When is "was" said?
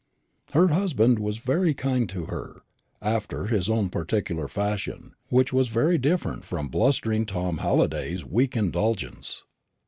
1.19-1.37, 5.53-5.67